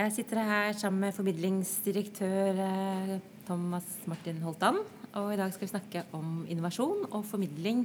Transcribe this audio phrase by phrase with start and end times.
[0.00, 3.10] Jeg sitter her sammen med formidlingsdirektør eh,
[3.44, 4.78] Thomas Martin Holtan.
[5.20, 7.82] Og i dag skal vi snakke om innovasjon og formidling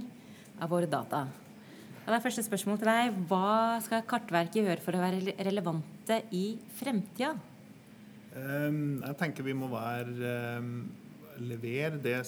[0.64, 1.26] av våre data.
[1.26, 3.18] Og det er første spørsmål til deg.
[3.28, 6.46] Hva skal Kartverket gjøre for å være relevante i
[6.78, 7.34] fremtida?
[8.32, 10.72] Um, jeg tenker vi må være um,
[11.44, 12.22] levere det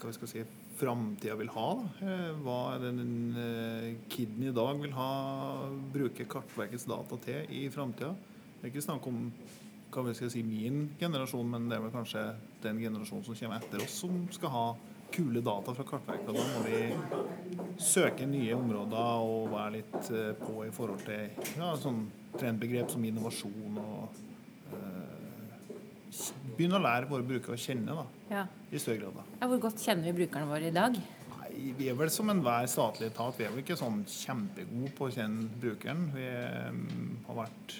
[0.00, 0.46] hva skal si,
[0.80, 1.68] framtida vil ha.
[1.76, 2.08] Da.
[2.08, 3.04] Eh, hva den
[3.36, 5.12] uh, kiden i dag vil ha,
[5.92, 8.14] bruke Kartverkets data til i framtida.
[8.60, 9.20] Det er ikke snakk om
[9.90, 12.22] hva vi skal si, min generasjon, men det er vel kanskje
[12.60, 14.64] den generasjonen som kommer etter oss, som skal ha
[15.10, 16.28] kule data fra Kartverket.
[16.28, 21.72] Da må vi søke nye områder og være litt eh, på i forhold til ja,
[21.80, 22.04] sånn
[22.36, 24.20] trendbegrep som innovasjon og
[24.74, 25.16] uh,
[26.56, 28.44] Begynne å lære våre brukere å kjenne da, ja.
[28.68, 29.16] i større grad.
[29.16, 29.38] Da.
[29.40, 30.96] Ja, hvor godt kjenner vi brukerne våre i dag?
[31.32, 33.38] Nei, Vi er vel som enhver statlig etat.
[33.38, 36.08] Vi er vel ikke sånn kjempegode på å kjenne brukeren.
[36.12, 36.26] Vi
[36.68, 36.82] um,
[37.28, 37.78] har vært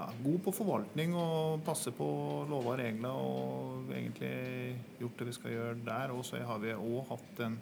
[0.00, 2.06] ja, god på forvaltning og passe på
[2.48, 4.32] lover og regler og egentlig
[5.00, 6.14] gjort det vi skal gjøre der.
[6.16, 7.60] Og så har vi òg hatt en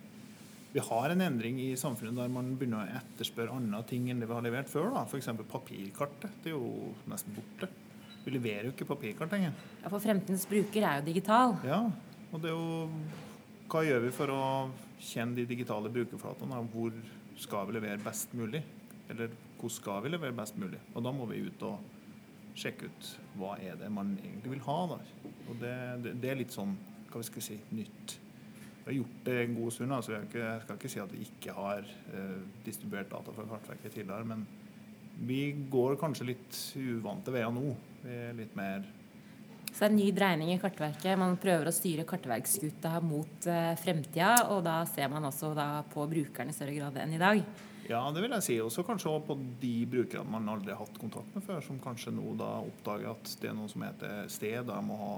[0.68, 4.28] vi har en endring i samfunnet der man begynner å etterspørre andre ting enn det
[4.28, 4.90] vi har levert før.
[5.00, 5.30] F.eks.
[5.48, 6.42] papirkartet.
[6.44, 7.70] Det er jo nesten borte.
[8.24, 9.54] Vi leverer jo ikke papirkart lenger.
[9.80, 11.56] Ja, For fremtidens bruker er jo digital.
[11.64, 11.80] Ja,
[12.28, 12.91] og det er jo
[13.68, 14.42] Hva gjør vi for å
[15.00, 16.60] kjenne de digitale brukerflatene?
[16.72, 16.92] Hvor
[17.41, 18.62] skal vi levere best mulig?
[19.08, 20.80] Eller hvordan skal vi levere best mulig?
[20.94, 21.97] Og da må vi ut og
[22.58, 24.78] sjekke ut hva er det man egentlig vil ha.
[24.94, 24.98] Da.
[25.48, 26.74] Og det, det, det er litt sånn
[27.08, 28.18] hva vi skal si, nytt.
[28.78, 31.24] Vi har gjort det en god stund, så jeg, jeg skal ikke si at vi
[31.26, 34.28] ikke har eh, distribuert data fra Kartverket tidligere.
[34.28, 34.46] Men
[35.28, 37.74] vi går kanskje litt uvante veier nå.
[38.04, 38.86] Vi er litt mer
[39.68, 41.18] så det er en ny dreining i Kartverket.
[41.20, 46.06] Man prøver å styre kartverkskuta mot eh, fremtida, og da ser man også da på
[46.08, 47.42] brukeren i større grad enn i dag.
[47.89, 48.58] Ja, det vil jeg si.
[48.61, 52.12] Også kanskje også på de brukerne man aldri har hatt kontakt med før, som kanskje
[52.12, 54.69] nå da oppdager at det er noe som heter sted.
[54.69, 55.14] Jeg, må ha,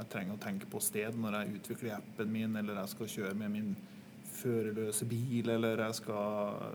[0.00, 3.38] jeg trenger å tenke på sted når jeg utvikler appen min, eller jeg skal kjøre
[3.38, 3.70] med min
[4.32, 6.66] førerløse bil, eller jeg skal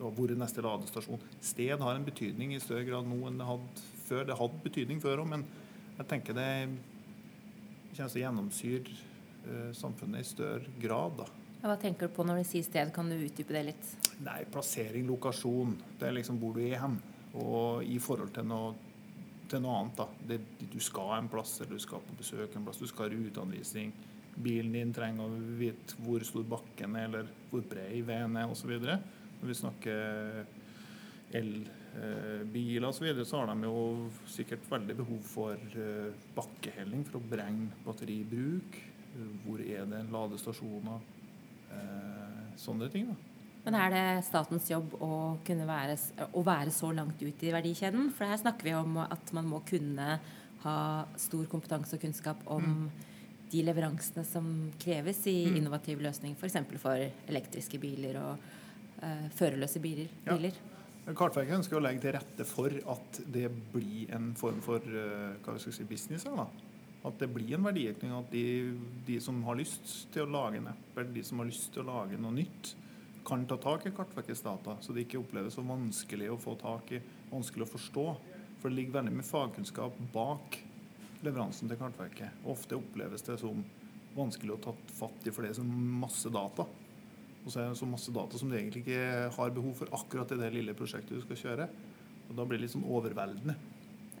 [0.00, 1.24] Hvor er neste ladestasjon?
[1.44, 4.24] Sted har en betydning i større grad nå enn det hadde før.
[4.28, 5.48] Det hadde betydning før òg, men
[5.98, 6.50] jeg tenker det
[7.96, 8.94] kommer til å gjennomsyre
[9.48, 11.20] uh, samfunnet i større grad.
[11.20, 11.26] da.
[11.60, 12.92] Hva tenker du på når du sier sted?
[12.96, 14.09] Kan du utdype det litt?
[14.20, 15.76] Nei, Plassering, lokasjon.
[15.98, 16.98] Det er liksom hvor du er hen.
[17.40, 18.74] Og i forhold til noe,
[19.48, 19.96] til noe annet.
[19.96, 20.06] da.
[20.28, 20.40] Det,
[20.72, 22.80] du skal en plass, eller du skal på besøk en plass.
[22.80, 23.94] Du skal ha ruteanvisning.
[24.40, 28.76] Bilen din trenger å vite hvor stor bakken er, eller hvor bred veien er osv.
[28.76, 30.44] Når vi snakker
[31.40, 37.20] elbiler osv., så, videre, så har de jo sikkert veldig behov for eh, bakkehelling for
[37.20, 38.78] å brenne batteribruk.
[39.46, 41.08] Hvor er det ladestasjoner?
[41.72, 43.08] Eh, sånne ting.
[43.10, 43.29] da.
[43.64, 45.96] Men er det statens jobb å, være,
[46.32, 48.08] å være så langt ut i verdikjeden?
[48.16, 50.16] For her snakker vi om at man må kunne
[50.64, 50.78] ha
[51.20, 52.88] stor kompetanse og kunnskap om mm.
[53.52, 54.48] de leveransene som
[54.80, 55.60] kreves i mm.
[55.60, 56.58] innovativ løsning, f.eks.
[56.72, 58.50] For, for elektriske biler og
[59.04, 60.08] uh, førerløse biler.
[60.24, 60.36] Ja.
[60.36, 60.56] biler.
[61.16, 65.60] Kartverket ønsker å legge til rette for at det blir en form for uh, hva
[65.60, 66.24] skal si, business.
[66.28, 66.48] Her, da.
[67.08, 68.12] At det blir en verdiøkning.
[68.16, 68.44] At de,
[69.06, 71.84] de, som har lyst til å lage en app, eller de som har lyst til
[71.84, 72.74] å lage noe nytt,
[73.24, 76.92] kan ta tak i Kartverkets data, så det ikke oppleves så vanskelig å få tak
[76.96, 77.00] i,
[77.30, 78.06] vanskelig å forstå.
[78.60, 80.58] For det ligger veldig mye fagkunnskap bak
[81.24, 82.44] leveransen til Kartverket.
[82.48, 83.62] Ofte oppleves det som
[84.16, 86.66] vanskelig å ta fatt i, for det er så masse data.
[87.40, 90.32] Og så er det så masse data som du egentlig ikke har behov for akkurat
[90.34, 91.68] i det lille prosjektet du skal kjøre.
[92.28, 93.56] Og da blir det litt sånn overveldende.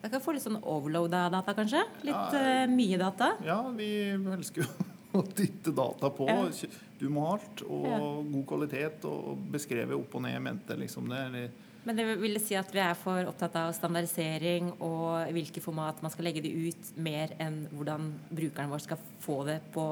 [0.00, 1.82] Jeg kan få litt sånn overloada data, kanskje?
[2.08, 3.34] Litt ja, uh, mye data?
[3.44, 6.28] Ja, vi elsker jo å dytte data på.
[6.28, 6.70] Ja.
[7.00, 7.98] Du må ha alt, og ja.
[8.34, 10.76] god kvalitet, og beskrevet opp og ned i mente.
[10.78, 11.46] Liksom det.
[11.88, 16.12] Men det vil si at vi er for opptatt av standardisering og hvilke format man
[16.12, 19.86] skal legge det ut, mer enn hvordan brukeren vår skal få det på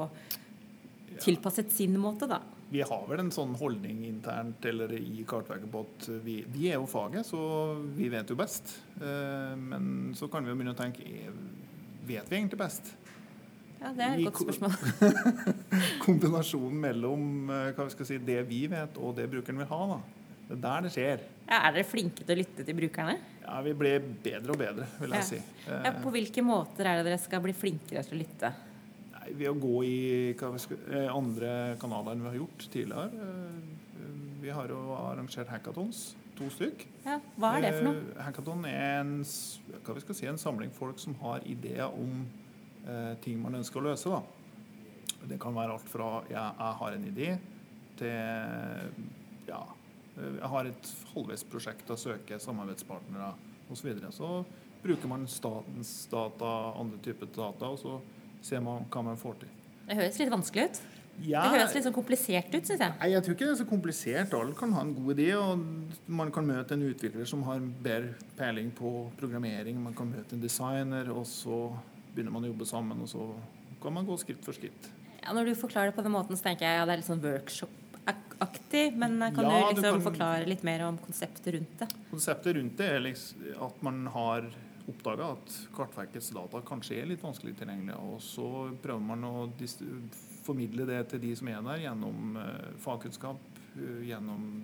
[1.19, 2.43] tilpasset sin måte, da?
[2.69, 6.77] vi har vel en sånn holdning internt eller i Kartverket på at vi, vi, er
[6.77, 7.41] jo faget, så
[7.95, 8.75] vi vet jo best.
[9.01, 11.05] Eh, men så kan vi jo begynne å tenke
[12.09, 12.87] Vet vi egentlig best?
[13.79, 14.73] Ja, det er et godt spørsmål.
[16.05, 19.81] kombinasjonen mellom eh, vi si, det vi vet, og det brukeren vil ha.
[19.93, 19.99] da.
[20.49, 21.27] Det er der det skjer.
[21.45, 23.19] Ja, er dere flinke til å lytte til brukerne?
[23.43, 25.27] Ja, vi blir bedre og bedre, vil jeg ja.
[25.29, 25.43] si.
[25.69, 28.51] Ja, på hvilke måter er det dere skal bli flinkere til å lytte?
[29.35, 29.99] ved å gå i
[30.61, 33.09] skal, eh, andre kanaler enn vi har gjort tidligere.
[33.13, 34.01] Eh,
[34.41, 36.85] vi har jo arrangert hackathons, to stykk.
[37.05, 37.95] Ja, hva er det for noe?
[38.15, 42.48] Eh, hackathon er en, si, en samling folk som har ideer om eh,
[43.23, 44.11] ting man ønsker å løse.
[44.11, 45.25] Da.
[45.29, 47.29] Det kan være alt fra ja, jeg har en idé,
[47.99, 49.63] til ja,
[50.19, 53.33] jeg har et halvveis prosjekt å søke samarbeidspartnere
[53.69, 53.79] osv.
[53.79, 54.11] Så, videre.
[54.15, 54.29] så
[54.83, 57.99] bruker man statens data, andre typer data, og så
[58.45, 59.51] ser man hva man får til.
[59.89, 60.81] Det høres litt vanskelig ut.
[61.19, 62.93] Ja, Det høres litt sånn komplisert ut, syns jeg.
[63.01, 64.35] Nei, jeg tror ikke det er så komplisert.
[64.37, 65.27] Alle kan ha en god idé.
[65.35, 69.81] og Man kan møte en utvikler som har bedre peiling på programmering.
[69.83, 71.59] Man kan møte en designer, og så
[72.15, 73.01] begynner man å jobbe sammen.
[73.01, 73.27] Og så
[73.81, 74.89] kan man gå skritt for skritt.
[75.23, 77.09] Ja, når du forklarer det på den måten, så tenker jeg ja, det er litt
[77.09, 78.95] sånn workshop-aktig.
[78.97, 81.87] Men kan Ja, du du liksom kan- forklare litt mer om konseptet rundt det?
[82.11, 84.49] Konseptet rundt det er liksom at man har
[84.89, 87.95] oppdaga at Kartverkets data kanskje er litt vanskelig tilgjengelig.
[87.99, 89.51] Og så prøver man å
[90.43, 93.37] formidle det til de som er der, gjennom eh, fagkunnskap,
[93.77, 94.63] eh, gjennom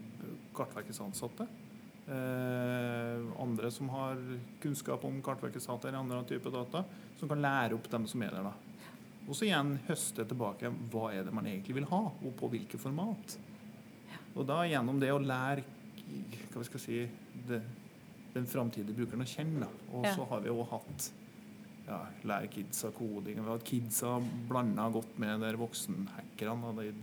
[0.56, 1.46] Kartverkets ansatte.
[2.06, 4.20] Eh, andre som har
[4.62, 6.84] kunnskap om Kartverkets data eller andre typer data,
[7.18, 8.44] som kan lære opp dem som er der.
[8.44, 8.54] da.
[9.26, 12.78] Og så igjen høste tilbake hva er det man egentlig vil ha, og på hvilke
[12.78, 13.38] format.
[14.36, 15.64] Og da gjennom det å lære
[16.54, 17.00] hva vi skal si,
[17.48, 17.62] det,
[18.36, 19.66] den framtidige brukeren å kjenne.
[19.66, 19.70] Da.
[19.98, 20.14] Og Ja.
[20.16, 21.10] så har vi jo hatt
[21.88, 23.36] ja, lære kidsa koding.
[23.42, 24.20] Vi har hatt kidsa
[24.50, 26.94] blanda godt med der voksenhackerne.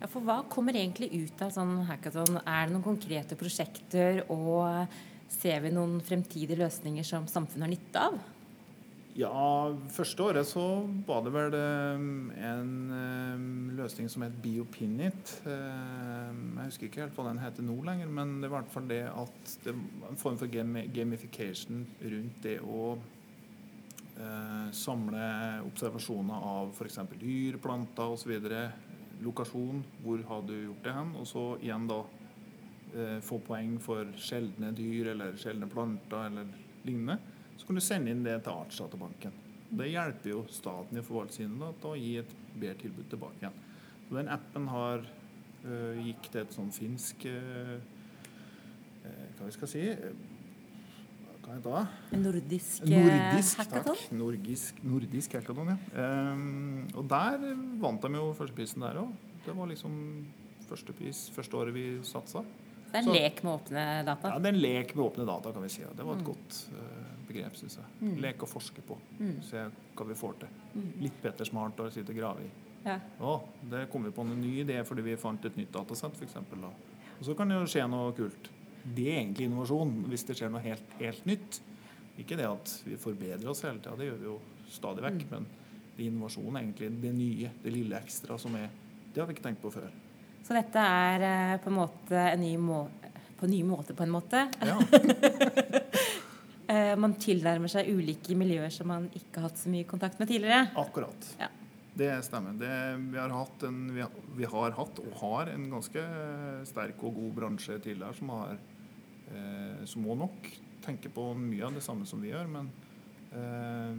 [0.00, 2.40] Ja, for hva kommer egentlig ut av sånn hackathon?
[2.42, 4.88] Er det noen konkrete prosjekter, og
[5.32, 8.22] ser vi noen fremtidige løsninger som samfunnet har nytte av?
[9.12, 10.62] Ja, første året så
[11.04, 12.04] var det vel eh,
[12.48, 13.42] en eh,
[13.76, 15.34] løsning som het BioPinit.
[15.44, 18.72] Eh, jeg husker ikke helt hva den heter nå lenger, men det var i hvert
[18.72, 20.48] fall det at det var en form for
[20.96, 22.94] gamification rundt det å
[24.76, 25.22] samle
[25.64, 26.98] observasjoner av f.eks.
[27.18, 28.34] dyr, planter osv.
[29.22, 31.14] Lokasjon, hvor har du gjort det hen?
[31.20, 32.00] Og så igjen da
[32.94, 36.50] eh, få poeng for sjeldne dyr eller sjeldne planter eller
[36.86, 37.18] lignende.
[37.56, 39.40] Så kan du sende inn det til Artsdatabanken.
[39.72, 43.60] Det hjelper jo staten i forvaltningen til å gi et bedre tilbud tilbake igjen.
[44.08, 49.70] Så den appen har eh, gikk til et sånn finsk eh, øh, Hva vi skal
[49.70, 49.86] si
[51.42, 51.80] Hva det?
[52.16, 53.96] En nordisk, eh, Nordisk, hackathon?
[53.96, 54.12] takk.
[54.14, 56.32] Nordisk, nordisk hackathon, ja.
[56.32, 57.38] Um, og der
[57.82, 59.10] vant de jo førsteprisen der òg.
[59.44, 60.24] Det var liksom
[60.68, 62.44] førstepris første året vi satsa.
[62.92, 64.28] Det er en Så- lek med åpne data.
[64.28, 65.82] Ja, det er en lek med åpne data, kan vi si.
[65.82, 66.24] Det var et Mm.
[66.24, 67.84] godt uh, begrep, syns jeg.
[68.02, 68.20] Mm.
[68.20, 68.96] Lek og forske på.
[69.18, 69.42] Mm.
[69.42, 69.56] Se
[69.96, 70.48] hva vi får til.
[70.76, 70.92] Mm.
[71.02, 72.50] Litt bedre Smart å sitte og grave i.
[72.84, 72.98] Ja.
[73.20, 76.36] Å, det kom vi på en ny idé fordi vi fant et nytt datasett, f.eks.
[76.36, 78.48] Og så kan det jo skje noe kult.
[78.82, 81.60] Det er egentlig innovasjon, hvis det skjer noe helt, helt nytt.
[82.20, 84.38] Ikke det at vi forbedrer oss hele tida, det gjør vi jo
[84.72, 85.20] stadig vekk.
[85.26, 85.34] Mm.
[85.34, 85.46] Men
[85.92, 86.90] det er innovasjon, egentlig.
[87.02, 88.70] Det nye, det lille ekstra som er
[89.12, 89.90] Det har vi ikke tenkt på før.
[90.42, 92.86] Så dette er eh, på en måte en ny må
[93.38, 94.44] på en ny måte, på en måte.
[94.62, 94.76] Ja,
[96.72, 100.30] Eh, man tilnærmer seg ulike miljøer som man ikke har hatt så mye kontakt med
[100.30, 100.70] tidligere.
[100.78, 101.26] akkurat.
[101.40, 101.48] Ja.
[101.92, 102.54] Det stemmer.
[102.56, 102.70] Det,
[103.12, 106.04] vi, har hatt en, vi, har, vi har hatt og har en ganske
[106.70, 108.54] sterk og god bransje tidligere som har
[109.32, 110.48] eh, som må nok
[110.82, 112.50] tenke på mye av det samme som vi gjør.
[112.50, 112.70] Men,
[113.32, 113.96] eh,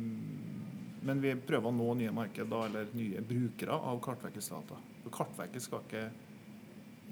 [1.04, 4.54] men vi prøver å nå nye markeder eller nye brukere av Kartverkets.
[4.54, 6.08] For Kartverket skal ikke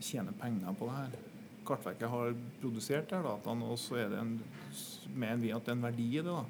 [0.01, 1.19] tjene penger på det her.
[1.67, 4.33] Kartverket har produsert disse dataene, og så er det en,
[5.13, 6.31] mener vi at det er en verdi i det.
[6.31, 6.43] da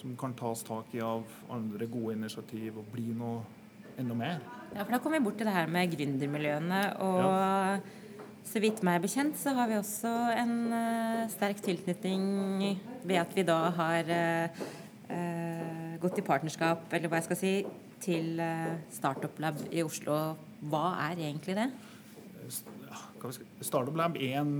[0.00, 3.42] som kan tas tak i av andre gode initiativ og bli noe
[4.00, 4.38] enda mer.
[4.72, 6.78] Ja, for da kommer vi bort til det her med gründermiljøene.
[7.04, 7.90] Og
[8.46, 12.24] så vidt meg bekjent så har vi også en uh, sterk tilknytning
[13.04, 14.62] ved at vi da har uh,
[15.10, 17.54] uh, gått i partnerskap, eller hva jeg skal si,
[18.00, 18.40] til
[18.88, 20.14] Startup Lab i Oslo.
[20.72, 21.66] Hva er egentlig det?
[23.60, 24.54] Startup Lab er en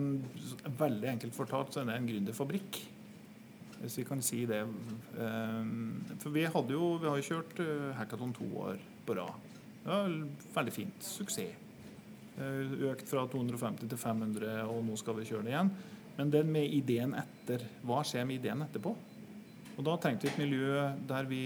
[0.76, 2.82] veldig enkelt fortalt så er det en gründerfabrikk.
[3.80, 4.60] Hvis vi kan si det.
[6.20, 7.64] For vi hadde jo vi har jo kjørt
[7.96, 8.76] hackathon to år
[9.08, 9.48] på rad.
[9.80, 10.12] Det var
[10.60, 11.00] veldig fint.
[11.00, 11.69] Suksess.
[12.40, 15.72] Eh, Økt fra 250 til 500, og nå skal vi kjøre det igjen.
[16.16, 18.94] Men det med ideen etter Hva skjer med ideen etterpå?
[19.78, 21.44] Og da trengte vi et miljø der vi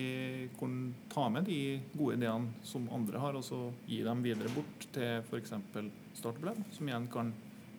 [0.58, 4.88] kunne ta med de gode ideene som andre har, og så gi dem videre bort
[4.94, 5.54] til f.eks.
[6.18, 7.30] Startup Lab, som igjen kan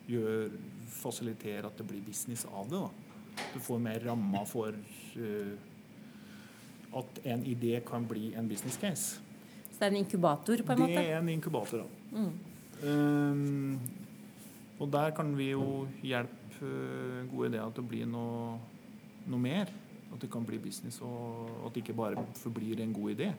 [0.08, 0.62] gjøre,
[0.96, 2.80] fasilitere at det blir business av det.
[2.80, 3.44] da.
[3.52, 5.54] Du får mer rammer for uh,
[7.02, 9.20] at en idé kan bli en business case.
[9.66, 11.02] Så det er en inkubator, på en det måte?
[11.04, 11.84] er en inkubator.
[11.84, 12.20] da.
[12.22, 12.55] Mm.
[12.86, 13.80] Um,
[14.80, 18.56] og der kan vi jo hjelpe uh, gode ideer til å bli noe,
[19.26, 19.72] noe mer.
[20.14, 23.32] At det kan bli business, og at det ikke bare forblir en god idé.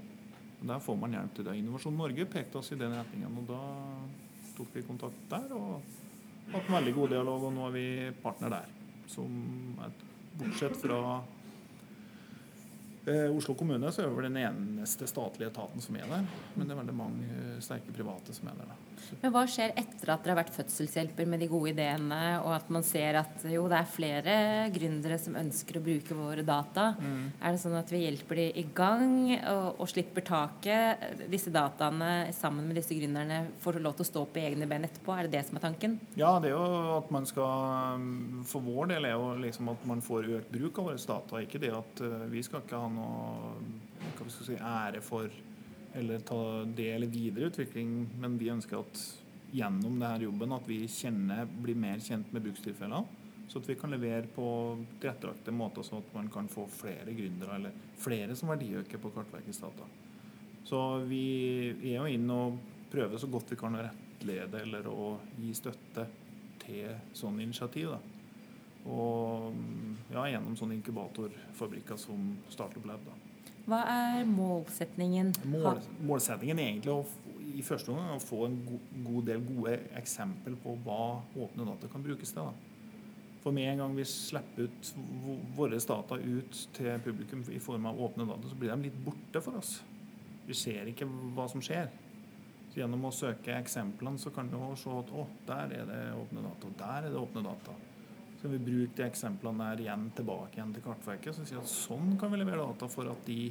[0.60, 1.56] Og Der får man hjelp til det.
[1.60, 3.60] Innovasjon Norge pekte oss i den retningen, og da
[4.56, 5.80] tok vi kontakt der og
[6.52, 7.86] hatt en veldig god dialog, og nå er vi
[8.22, 8.74] partner der.
[9.10, 9.32] Som
[9.86, 10.04] et,
[10.40, 11.00] bortsett fra
[13.06, 16.26] Eh, Oslo kommune så er vel den eneste statlige etaten som er der.
[16.56, 18.72] Men det er veldig mange eh, sterke private som er der.
[18.72, 18.86] da.
[19.20, 22.70] Men hva skjer etter at dere har vært fødselshjelper med de gode ideene, og at
[22.72, 24.34] man ser at jo, det er flere
[24.75, 26.88] gründere som ønsker å bruke våre data?
[26.98, 27.20] Mm.
[27.38, 31.06] Er det sånn at vi hjelper de i gang og, og slipper taket?
[31.30, 35.14] Disse dataene sammen med disse gründerne får lov til å stå på egne ben etterpå?
[35.14, 35.98] Er det det som er tanken?
[36.18, 38.02] Ja, det er jo at man skal
[38.48, 41.42] For vår del er jo liksom at man får økt bruk av våre data.
[41.44, 43.54] Ikke det at eh, vi skal ikke ha noe
[44.16, 45.30] hva vi skal si, ære for
[45.96, 46.40] eller ta
[46.76, 49.00] del i videre utvikling, men vi ønsker at
[49.56, 53.22] gjennom denne jobben at vi kjenner, blir mer kjent med brukstilfellene.
[53.46, 54.46] Så at vi kan levere på
[55.00, 59.62] tilrettelagte måter, sånn at man kan få flere gründere eller flere som verdiøker på Kartverkets
[59.62, 59.86] data.
[60.66, 61.22] Så vi
[61.92, 62.58] er jo inn og
[62.90, 66.08] prøver så godt vi kan å rettlede eller å gi støtte
[66.64, 67.94] til sånne initiativ.
[67.94, 68.15] Da.
[68.87, 69.55] Og
[70.12, 73.02] ja, gjennom sånne inkubatorfabrikker som Startup Lab.
[73.07, 73.16] Da.
[73.66, 75.33] Hva er målsetningen?
[75.50, 77.00] Mål, målsettingen er egentlig å,
[77.50, 81.90] i første omgang å få en god, god, del gode eksempel på hva åpne data
[81.90, 82.47] kan brukes til.
[82.47, 82.76] Da.
[83.43, 84.93] For med en gang vi slipper ut
[85.59, 89.43] våre data ut til publikum i form av åpne data, så blir de litt borte
[89.43, 89.81] for oss.
[90.47, 91.90] Vi ser ikke hva som skjer.
[92.71, 96.43] Så gjennom å søke eksemplene så kan vi se at å, der er det åpne
[96.47, 97.75] data, og der er det åpne data.
[98.40, 101.37] Så vi bruker de eksemplene der igjen tilbake igjen til Kartverket.
[101.37, 103.50] Så sier at sånn kan vi levere data for at de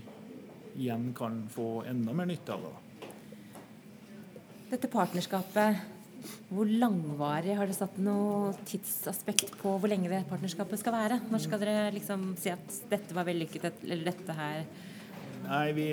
[0.76, 2.74] igjen kan få enda mer nytte av det.
[4.76, 5.84] Dette partnerskapet,
[6.50, 11.20] hvor langvarig har dere satt noe tidsaspekt på hvor lenge det partnerskapet skal være?
[11.30, 14.66] Når skal dere liksom si at dette var vellykket, eller dette her
[15.46, 15.86] Nei, vi,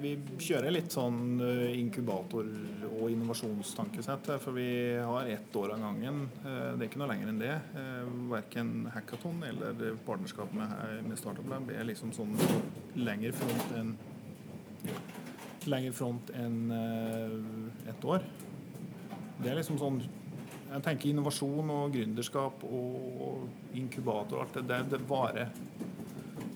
[0.00, 2.48] vi, kjører litt sånn eh, inkubator-
[2.88, 4.30] og innovasjonstankesett.
[4.40, 6.22] For vi har ett år av gangen.
[6.40, 7.54] Eh, det er ikke noe lenger enn det.
[7.76, 10.72] Eh, Verken hackathon eller partnerskap med,
[11.04, 12.32] med Startup Lab er liksom sånn
[12.96, 13.94] lenger front enn
[15.68, 16.70] lenger front enn
[17.90, 18.22] ett år.
[19.42, 19.98] Det er liksom sånn
[20.68, 25.52] Jeg tenker innovasjon og gründerskap og inkubator og alt det, det, det varer.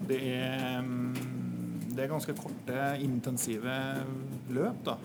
[0.08, 1.21] Det er mm,
[1.92, 3.76] det er ganske korte, intensive
[4.52, 4.96] løp, da.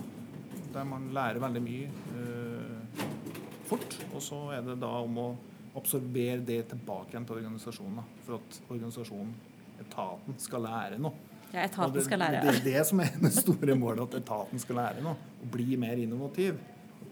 [0.74, 1.88] Der man lærer veldig mye
[2.20, 3.06] eh,
[3.68, 3.98] fort.
[4.14, 5.28] Og så er det da om å
[5.78, 8.00] absorbere det tilbake igjen til organisasjonen.
[8.00, 9.34] Da, for at organisasjonen,
[9.84, 11.26] etaten, skal lære noe.
[11.52, 12.42] Ja, etaten skal lære.
[12.44, 15.30] Det er det som er det store målet, at etaten skal lære noe.
[15.42, 16.58] Og bli mer innovativ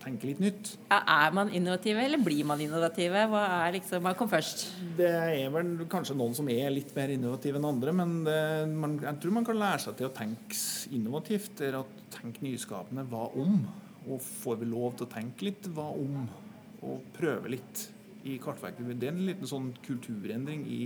[0.06, 0.72] tenke litt nytt.
[0.90, 3.26] Ja, er man innovative, eller blir man innovative?
[3.32, 4.68] Hva er liksom, hva kom først?
[4.98, 8.38] Det er vel kanskje noen som er litt mer innovative enn andre, men det,
[8.72, 10.62] man, jeg tror man kan lære seg til å tenke
[10.96, 11.60] innovativt.
[11.62, 13.08] Eller å tenke nyskapende.
[13.12, 13.60] Hva om?
[14.06, 16.26] Og får vi lov til å tenke litt hva om?
[16.86, 17.88] Og prøve litt
[18.26, 18.88] i kartverket.
[19.00, 20.86] Det er en liten sånn kulturendring i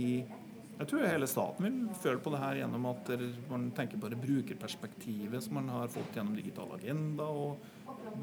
[0.80, 3.10] jeg tror hele staten vil føle på det her gjennom at
[3.50, 7.66] man tenker på det brukerperspektivet som man har fått gjennom digital agenda og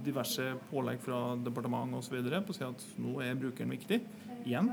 [0.06, 2.18] diverse pålegg fra departement osv.
[2.18, 4.00] på å si at nå er brukeren viktig.
[4.48, 4.72] Igjen.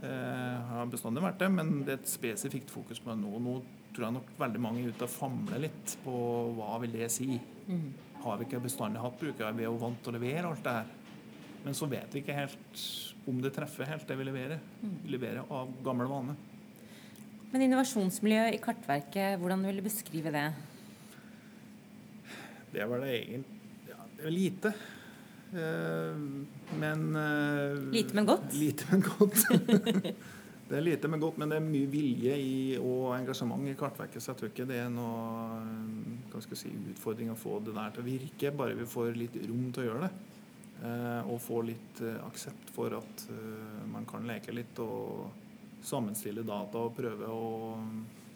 [0.00, 3.42] Eh, har bestandig vært det, men det er et spesifikt fokus på det nå.
[3.42, 3.56] Nå
[3.90, 6.14] tror jeg nok veldig mange er ute og famler litt på
[6.56, 7.34] hva vil det si.
[7.66, 7.88] Mm.
[8.22, 9.50] Har vi ikke bestandig hatt brukere?
[9.56, 10.96] Vi er jo vant til å levere alt det her.
[11.64, 12.86] Men så vet vi ikke helt
[13.28, 14.62] om det treffer helt det vi leverer.
[14.80, 14.96] Mm.
[15.02, 16.38] Vi leverer av gammel vane.
[17.50, 20.46] Men innovasjonsmiljøet i Kartverket, hvordan vil du beskrive det?
[22.70, 23.56] Det var det egentlig
[24.30, 24.72] Lite.
[25.50, 26.44] Uh,
[26.78, 28.52] men uh, Lite, men godt?
[28.54, 29.46] Lite, men godt.
[30.68, 34.22] det er lite, men godt, men det er mye vilje i, og engasjement i Kartverket.
[34.22, 38.04] Så jeg tror ikke det er noe jeg si, utfordring å få det der til
[38.04, 40.12] å virke, bare vi får litt rom til å gjøre det.
[40.80, 43.24] Eh, og får litt aksept for at
[43.90, 45.49] man kan leke litt og
[45.86, 47.78] sammenstille data og prøve å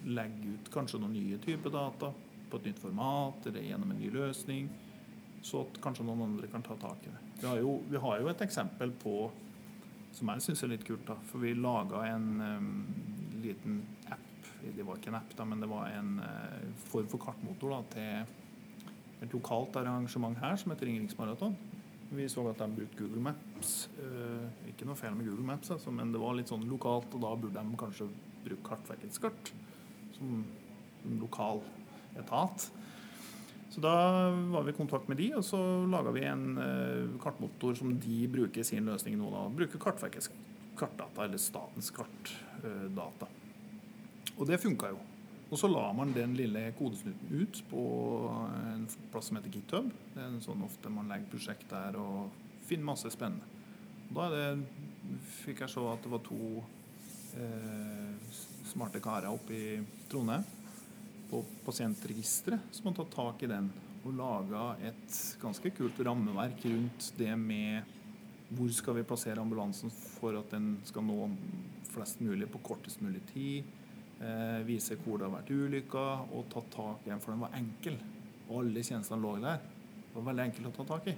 [0.04, 2.10] legge ut kanskje noen nye typer data
[2.50, 4.68] på et nytt format eller gjennom en ny løsning
[5.44, 7.22] så at kanskje noen andre kan ta tak i det.
[7.40, 9.16] Vi har jo, vi har jo et eksempel på
[10.14, 11.04] som jeg syns er litt kult.
[11.08, 12.70] da, For vi laga en um,
[13.42, 14.48] liten app.
[14.62, 17.80] Det var ikke en app, da, men det var en uh, form for kartmotor da,
[17.92, 21.56] til et lokalt arrangement her som heter Ringeriksmaraton.
[22.14, 23.88] Vi så at de brukte Google Maps.
[23.99, 27.25] Eh, ikke noe feil med Google Maps, altså, men det var litt sånn lokalt, og
[27.25, 28.09] da burde de kanskje
[28.44, 29.50] bruke Kartverkets kart
[30.14, 30.44] som
[31.21, 31.62] lokal
[32.21, 32.68] etat.
[33.75, 33.94] Så da
[34.52, 35.59] var vi i kontakt med de, og så
[35.90, 39.33] laga vi en eh, kartmotor som de bruker i sin løsning nå.
[39.35, 40.30] da, Bruker Kartverkets
[40.78, 43.26] kartdata, eller statens kartdata.
[43.26, 43.40] Eh,
[44.38, 45.00] og det funka jo.
[45.50, 47.83] Og så la man den lille kodesnutten ut på
[48.30, 48.63] en
[49.14, 49.90] plass som heter GitHub.
[50.14, 52.35] Det er en sånn ofte man legger prosjekt der og
[52.66, 53.47] finner masse spennende.
[54.14, 54.47] Da det,
[55.44, 56.40] fikk jeg se at det var to
[57.38, 58.35] eh,
[58.71, 59.78] smarte karer oppe i
[60.11, 60.44] Trondheim
[61.30, 63.71] på pasientregisteret som har tatt tak i den
[64.04, 67.94] og laga et ganske kult rammeverk rundt det med
[68.54, 71.30] hvor skal vi plassere ambulansen for at den skal nå
[71.94, 73.71] flest mulig på kortest mulig tid.
[74.21, 77.56] Eh, vise hvor det har vært ulykker, og tatt tak i den, for den var
[77.59, 77.97] enkel.
[78.48, 79.62] Og alle tjenestene lå der.
[80.04, 81.14] Det var veldig enkelt å ta tak i.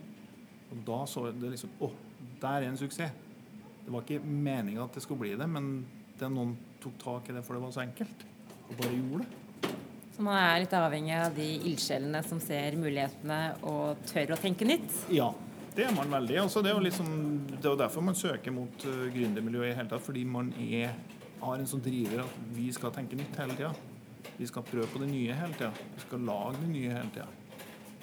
[0.73, 1.90] Og da så det liksom Å,
[2.42, 3.25] der er en suksess.
[3.87, 5.85] Det var ikke meninga at det skulle bli det, men
[6.18, 8.25] det noen tok tak i det for det var så enkelt,
[8.66, 9.75] og bare gjorde det.
[10.16, 14.66] Så man er litt avhengig av de ildsjelene som ser mulighetene og tør å tenke
[14.66, 14.88] nytt?
[15.12, 15.28] Ja,
[15.76, 16.38] det er man veldig.
[16.40, 17.11] Altså, det, er jo liksom,
[17.52, 20.02] det er derfor man søker mot uh, gründermiljøet i hele tatt.
[20.06, 20.97] Fordi man er,
[21.42, 23.75] har en sånn driver at vi skal tenke nytt hele tida.
[24.37, 25.71] Vi skal prøve på det nye hele tida.
[25.95, 27.28] Vi skal lage det nye hele tida.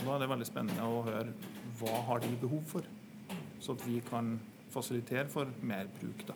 [0.04, 1.36] Da er det veldig spennende å høre
[1.80, 2.88] hva har de behov for,
[3.62, 4.36] så at vi kan
[4.74, 6.36] fasilitere for mer bruk da,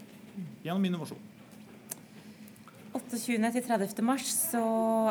[0.65, 1.25] gjennom innovasjon.
[2.98, 3.51] 28.
[3.53, 4.00] til 30.
[4.06, 4.62] mars så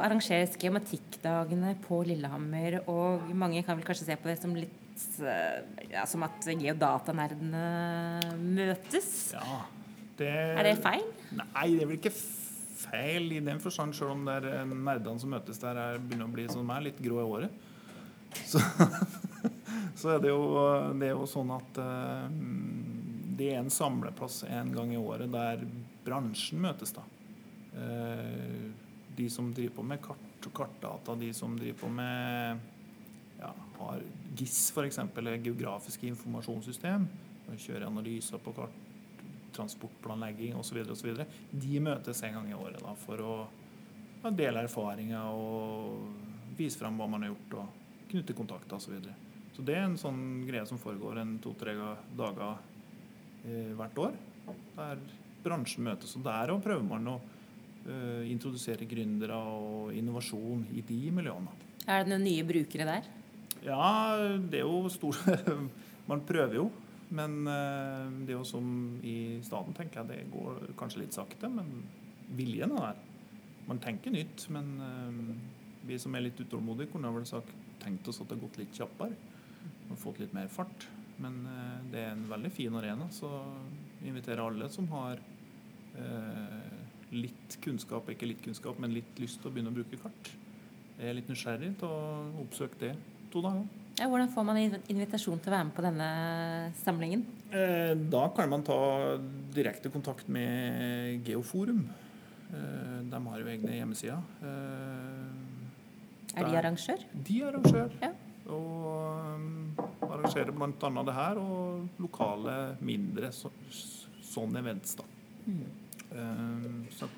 [0.01, 2.81] arrangeres Geomatikkdagene på Lillehammer.
[2.91, 4.83] Og mange kan vel kanskje se på det som litt
[5.93, 7.67] ja, som at geodatanerdene
[8.41, 9.13] møtes.
[9.37, 9.61] Ja,
[10.19, 11.07] det, er det feil?
[11.37, 12.46] Nei, det er vel ikke feil
[13.33, 16.47] i den forstand, selv om det er nerdene som møtes der, er, begynner å bli
[16.53, 17.65] som meg, litt grå i håret.
[18.45, 18.61] Så,
[20.01, 20.47] så er det, jo,
[20.99, 22.27] det er jo sånn at uh,
[23.37, 25.65] det er en samleplass en gang i året der
[26.07, 26.95] bransjen møtes.
[26.97, 27.05] da.
[27.77, 28.73] Uh,
[29.17, 32.61] de som driver på med kart og kartdata, de som driver på med
[33.41, 34.03] ja, har
[34.37, 35.01] GIS f.eks.,
[35.45, 37.07] geografiske informasjonssystem,
[37.57, 38.77] kjører analyser på kart,
[39.57, 40.83] transportplanlegging osv..
[41.51, 43.35] De møtes en gang i året da, for å
[44.23, 48.89] ja, dele erfaringer og vise fram hva man har gjort, og knytte kontakter osv.
[48.89, 49.17] Så, videre.
[49.57, 51.77] så det er en sånn greie som foregår en to-tre
[52.17, 52.59] dager
[53.47, 54.19] eh, hvert år,
[54.77, 55.03] der
[55.47, 56.17] bransjen møtes.
[56.19, 61.53] Og der òg prøver man å eh, introdusere gründere og innovasjon i de miljøene.
[61.87, 63.13] Er det noen nye brukere der?
[63.67, 63.91] Ja,
[64.39, 65.23] det er jo stort
[66.11, 66.67] Man prøver jo.
[67.15, 68.67] Men eh, det er jo som
[69.07, 71.51] i staden, tenker jeg, det går kanskje litt sakte.
[71.53, 71.71] Men
[72.39, 73.05] viljen er der.
[73.67, 75.23] Man tenker nytt, men eh,
[75.87, 78.75] vi som er litt utålmodige, kunne vel sagt, tenkt oss at det har gått litt
[78.75, 79.17] kjappere.
[79.91, 80.89] Og fått litt mer fart.
[81.23, 83.31] Men eh, det er en veldig fin arena, så
[84.01, 85.23] vi inviterer alle som har
[87.17, 90.29] litt kunnskap, ikke litt kunnskap, men litt lyst til å begynne å bruke kart.
[90.99, 92.91] Jeg er litt nysgjerrig til å oppsøke det
[93.33, 93.65] to dager.
[93.97, 96.09] Ja, hvordan får man invitasjon til å være med på denne
[96.83, 97.23] samlingen?
[97.49, 98.77] Eh, da kan man ta
[99.57, 101.87] direkte kontakt med Geoforum.
[102.51, 104.21] Eh, de har jo egne hjemmesider.
[104.45, 107.07] Eh, er de arrangør?
[107.25, 107.97] De er arrangør.
[108.03, 108.13] Ja.
[108.53, 110.91] Og arrangerer bl.a.
[111.09, 113.49] det her og lokale mindre så,
[114.21, 114.99] sånn events.
[115.01, 115.09] da.
[115.47, 116.85] Mm.
[116.95, 117.09] Så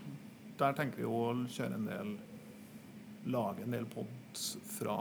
[0.61, 2.17] der tenker vi å kjøre en del
[3.29, 4.95] Lage en del pods fra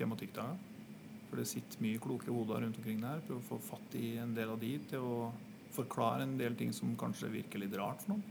[0.00, 0.56] Eh,
[1.30, 3.22] For det sitter mye kloke hoder rundt omkring der.
[3.26, 5.32] Prøve å få fatt i en del av de til å
[5.76, 8.22] forklare en del ting som kanskje virker litt rart for noen.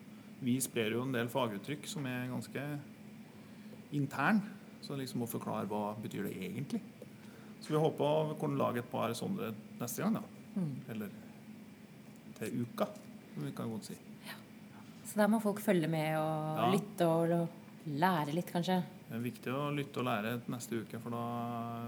[0.45, 2.63] Vi sprer jo en del faguttrykk som er ganske
[3.95, 4.41] intern.
[4.85, 6.81] Så liksom å forklare hva betyr det egentlig.
[7.61, 10.23] Så vi håper å kunne lage et par sånne neste gang, da.
[10.55, 10.73] Mm.
[10.93, 11.13] Eller
[12.37, 12.87] til uka,
[13.39, 13.95] vi kan godt si.
[14.27, 14.35] Ja.
[15.07, 16.67] Så der må folk følge med og ja.
[16.75, 18.81] lytte og lære litt, kanskje?
[19.05, 21.25] Det er viktig å lytte og lære neste uke, for da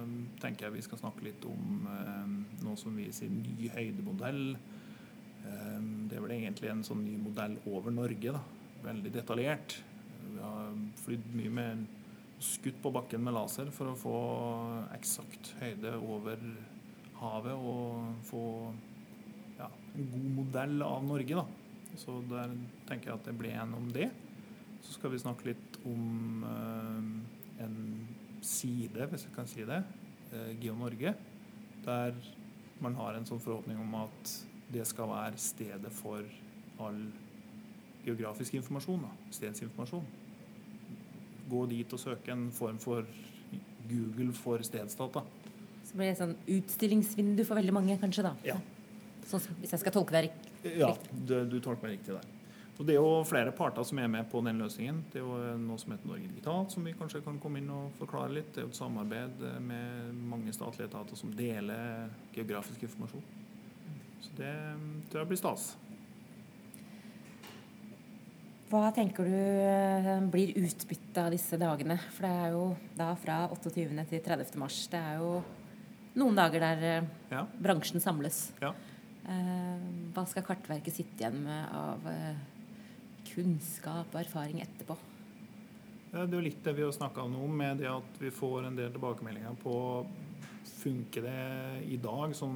[0.03, 4.43] um, tenker jeg vi skal snakke litt om eh, noe som vi sier ny høydemodell.
[4.53, 8.35] Eh, det er vel egentlig en sånn ny modell over Norge.
[8.37, 8.43] da.
[8.85, 9.79] Veldig detaljert.
[10.27, 11.85] Vi har flydd mye med
[12.43, 14.17] skutt på bakken med laser for å få
[14.93, 16.37] eksakt høyde over
[17.17, 18.43] havet og få
[19.57, 21.41] ja, en god modell av Norge.
[21.41, 21.97] da.
[21.97, 22.53] Så der
[22.85, 24.11] tenker jeg at det blir en om det.
[24.85, 27.77] Så skal vi snakke litt om uh, en
[28.41, 29.81] side, hvis jeg kan si det,
[30.33, 31.13] uh, GeoNorge,
[31.85, 32.19] der
[32.83, 34.33] man har en sånn forhåpning om at
[34.73, 36.21] det skal være stedet for
[36.83, 36.99] all
[38.05, 40.05] geografisk informasjon, da, stedsinformasjon.
[41.47, 43.07] Gå dit og søke en form for
[43.87, 45.23] Google for stedsdata.
[45.87, 48.27] Så blir det et sånn utstillingsvindu for veldig mange, kanskje?
[48.27, 48.33] da?
[48.47, 48.57] Ja.
[49.27, 50.73] Sånn, hvis jeg skal tolke deg riktig?
[50.79, 52.36] Ja, du, du tolker meg riktig der.
[52.77, 54.99] Og Det er jo flere parter som er med på den løsningen.
[55.09, 57.95] Det er jo noe som heter Norge Digitalt, som vi kanskje kan komme inn og
[57.97, 58.51] forklare litt.
[58.53, 63.25] Det er jo et samarbeid med mange statlige etater som deler geografisk informasjon.
[64.21, 64.53] Så det
[65.09, 65.71] tror jeg blir stas.
[68.67, 71.95] Hva tenker du eh, blir utbyttet av disse dagene?
[72.11, 72.65] For det er jo
[72.97, 73.87] da fra 28.
[74.09, 74.51] til 30.
[74.59, 74.81] mars.
[74.91, 75.37] Det er jo
[76.19, 77.45] noen dager der eh, ja.
[77.63, 78.49] bransjen samles.
[78.59, 78.73] Ja.
[79.23, 82.11] Eh, hva skal Kartverket sitte igjen med av
[83.27, 84.97] kunnskap og erfaring etterpå?
[86.07, 88.69] Det er jo litt det vi har snakka om nå, med det at vi får
[88.69, 89.75] en del tilbakemeldinger på
[90.77, 92.51] Funker det i dag som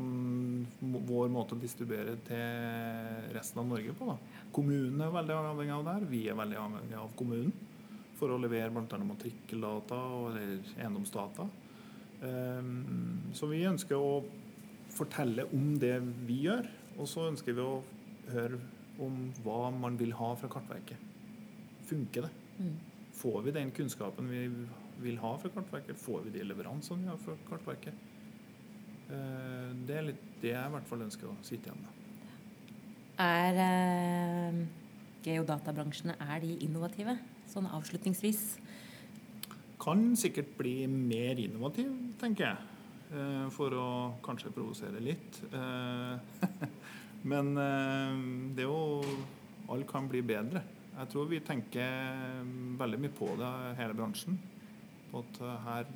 [0.80, 4.08] vår måte å distribuere til resten av Norge på?
[4.12, 4.42] da?
[4.54, 6.06] Kommunen er veldig avhengig av det her.
[6.12, 7.54] Vi er veldig avhengig av kommunen
[8.20, 9.00] for å levere bl.a.
[9.08, 11.48] matrikkeldata eller eiendomsdata.
[12.22, 14.22] Um, så vi ønsker å
[14.94, 15.96] fortelle om det
[16.28, 16.68] vi gjør,
[17.00, 17.80] og så ønsker vi å
[18.36, 18.60] høre
[19.02, 21.10] om hva man vil ha fra Kartverket.
[21.90, 22.32] Funker det?
[22.62, 22.76] Mm.
[23.22, 24.46] Får vi den kunnskapen vi
[25.02, 26.00] vil ha fra Kartverket?
[26.00, 28.08] Får vi de leveransene vi har fra Kartverket?
[29.12, 31.98] Uh, det er litt det jeg i hvert fall ønsker å sitte igjen med.
[33.22, 34.56] Er eh,
[35.22, 37.14] geodatabransjene er de innovative,
[37.52, 38.40] sånn avslutningsvis?
[39.84, 42.68] Kan sikkert bli mer innovativ, tenker jeg.
[43.12, 43.88] Uh, for å
[44.26, 45.42] kanskje provosere litt.
[47.24, 47.54] Men
[48.56, 49.02] det er jo
[49.72, 50.64] Alle kan bli bedre.
[50.92, 52.42] Jeg tror vi tenker
[52.80, 54.36] veldig mye på det, hele bransjen.
[55.12, 55.88] På at her,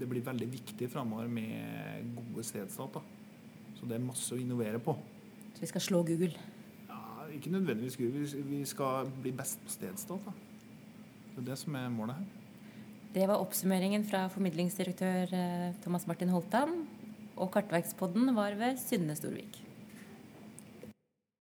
[0.00, 3.02] det blir veldig viktig framover med gode stedsdata.
[3.78, 4.96] Så det er masse å innovere på.
[5.54, 6.34] Så vi skal slå Google?
[6.88, 7.00] Ja,
[7.32, 8.26] ikke nødvendigvis Google.
[8.50, 10.34] Vi skal bli best på stedsdata.
[11.30, 12.28] Det er det som er målet her.
[13.14, 16.76] Det var oppsummeringen fra formidlingsdirektør eh, Thomas Martin Holtan.
[17.40, 19.69] Og Kartverkspodden var ved Synne Storvik.